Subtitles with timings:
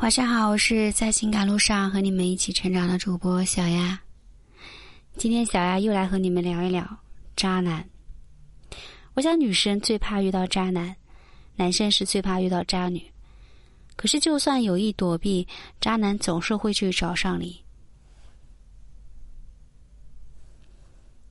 [0.00, 4.00] 晚上好，我是在情感路上和你们一起成长的主播小丫。
[5.18, 6.88] 今天小丫又来和你们聊一聊
[7.36, 7.86] 渣男。
[9.12, 10.96] 我想女生最怕遇到渣男，
[11.54, 13.02] 男生是最怕遇到渣女。
[13.94, 15.46] 可是就算有意躲避，
[15.82, 17.62] 渣男总是会去找上你，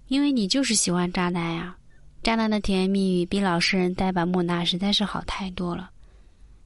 [0.10, 1.76] 因为你就是喜欢渣男呀。
[2.22, 5.90] 渣男的甜言蜜语比老实人呆板木讷实在是好太多了。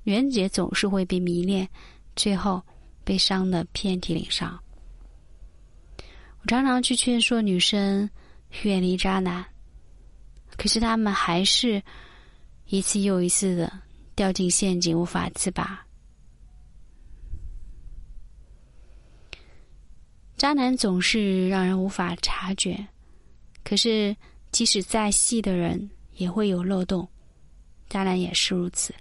[0.05, 1.65] 女人姐总是会被迷恋。
[2.15, 2.61] 最后，
[3.03, 4.59] 被伤的遍体鳞伤。
[6.41, 8.09] 我常常去劝说女生
[8.63, 9.45] 远离渣男，
[10.57, 11.81] 可是他们还是
[12.65, 13.71] 一次又一次的
[14.15, 15.85] 掉进陷阱，无法自拔。
[20.35, 22.85] 渣男总是让人无法察觉，
[23.63, 24.13] 可是
[24.51, 27.07] 即使再细的人也会有漏洞，
[27.89, 28.93] 渣男也是如此。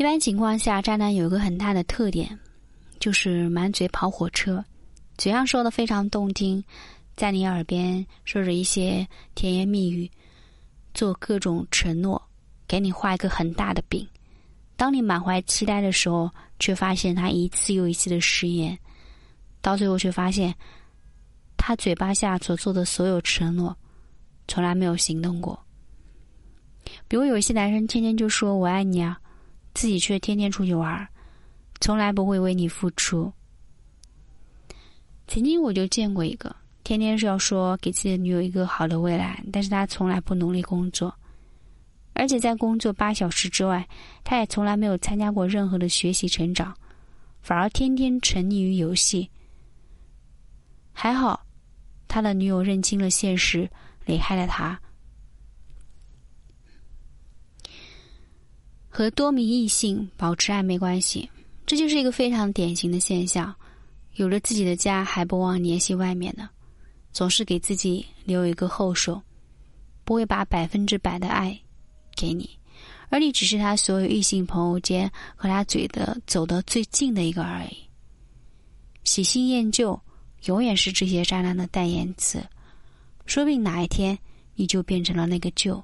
[0.00, 2.26] 一般情况下，渣男有一个很大的特点，
[2.98, 4.64] 就是满嘴跑火车，
[5.18, 6.64] 嘴上说的非常动听，
[7.16, 10.10] 在你耳边说着一些甜言蜜语，
[10.94, 12.20] 做各种承诺，
[12.66, 14.08] 给你画一个很大的饼。
[14.74, 18.78] 当你满怀期待的时候，却发现他一次又一次的食言，
[19.60, 20.54] 到最后却发现，
[21.58, 23.76] 他嘴巴下所做的所有承诺，
[24.48, 25.62] 从来没有行动过。
[27.06, 29.20] 比如有一些男生天天就说我爱你啊。
[29.74, 31.06] 自己却天天出去玩，
[31.80, 33.32] 从来不会为你付出。
[35.26, 41.14] 曾经我就见过一个，天天是要说给自己的女友一个好的未来，但是他从来不努力工作，
[42.14, 43.88] 而且在工作八小时之外，
[44.24, 46.76] 他也从来没有参加过任何的学习成长，
[47.40, 49.30] 反而天天沉溺于游戏。
[50.92, 51.40] 还好，
[52.08, 53.70] 他的女友认清了现实，
[54.04, 54.78] 离开了他。
[59.00, 61.26] 和多名异性保持暧昧关系，
[61.64, 63.54] 这就是一个非常典型的现象。
[64.16, 66.46] 有了自己的家还不忘联系外面的，
[67.10, 69.18] 总是给自己留一个后手，
[70.04, 71.58] 不会把百分之百的爱
[72.14, 72.50] 给你，
[73.08, 77.78] 而你只是他所有异性朋友间和他嘴的走得最近的一个而已。
[79.04, 79.98] 喜新厌旧
[80.44, 82.46] 永远是这些渣男的代言词，
[83.24, 84.18] 说不定哪一天
[84.56, 85.82] 你就变成了那个旧。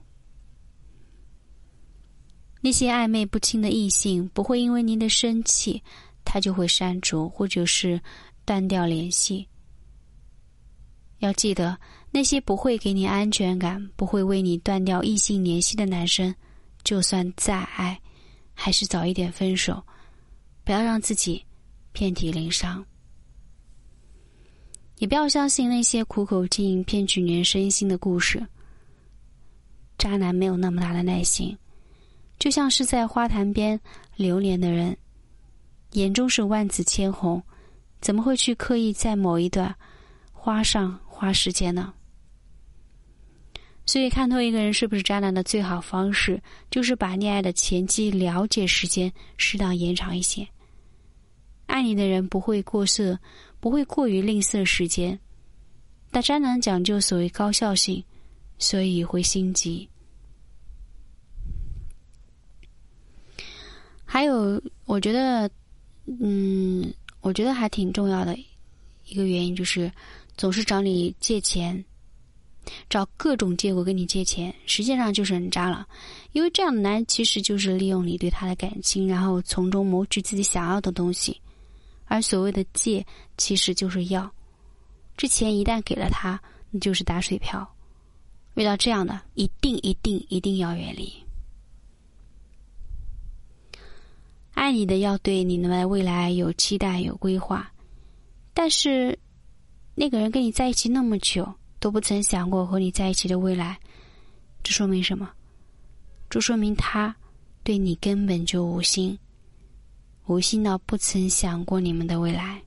[2.66, 5.80] 那些暧昧不清的异性不会因为您的生气，
[6.24, 8.00] 他就会删除或者是
[8.44, 9.46] 断掉联系。
[11.20, 11.78] 要记得，
[12.10, 16.34] 那些不会给你安全感、不会为你断掉异性联系的男生，
[16.82, 17.96] 就算再爱，
[18.52, 19.80] 还是早一点分手，
[20.64, 21.40] 不要让自己
[21.92, 22.84] 遍体鳞伤。
[24.96, 28.44] 也不要相信那些苦口经营骗取女人身心的故事。
[29.96, 31.56] 渣男没有那么大的耐心。
[32.38, 33.80] 就像是在花坛边
[34.14, 34.96] 流连的人，
[35.92, 37.42] 眼中是万紫千红，
[38.00, 39.74] 怎么会去刻意在某一段
[40.32, 41.92] 花上花时间呢？
[43.88, 50.46] 所以，看透一个人是不是渣男的最好方式，就是把恋爱的前期了解时间适当延长一些。
[51.66, 53.18] 爱你的人不会过色，
[53.60, 55.18] 不会过于吝啬时间，
[56.10, 58.02] 但渣男讲究所谓高效性，
[58.58, 59.88] 所以会心急。
[64.04, 65.50] 还有，我觉得，
[66.20, 68.36] 嗯，我觉得还挺重要的
[69.06, 69.90] 一个原因就是，
[70.36, 71.84] 总是找你借钱，
[72.90, 75.86] 找各种借口跟你借钱，实际上就是很渣了。
[76.32, 81.40] 因为这样的男人其实就是利用你对他的感情，然后从中谋取自己想要的东西。
[82.04, 83.04] 而所谓的借，
[83.36, 84.30] 其实就是要。
[85.16, 87.66] 这钱一旦给了他，那就是打水漂。
[88.54, 91.12] 遇到这样的，一定一定一定要远离。
[94.56, 97.70] 爱你的要对你的未来有期待、有规划，
[98.54, 99.16] 但是
[99.94, 101.46] 那个人跟你在一起那么久，
[101.78, 103.78] 都不曾想过和你在一起的未来，
[104.64, 105.30] 这说明什么？
[106.30, 107.14] 这说明他
[107.62, 109.16] 对你根本就无心，
[110.24, 112.60] 无心到不曾想过你们的未来。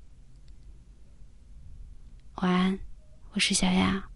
[2.36, 2.80] 晚安，
[3.34, 4.09] 我是小雅。